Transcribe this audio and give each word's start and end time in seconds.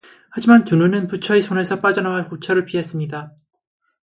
하지만 0.31 0.65
두 0.65 0.75
눈은 0.77 1.05
부처의 1.05 1.43
손에서 1.43 1.79
빠져나와 1.79 2.25
부처를 2.25 2.65
피했습니다 2.65 3.35